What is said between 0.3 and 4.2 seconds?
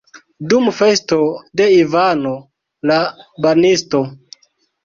Dum festo de Ivano la Banisto!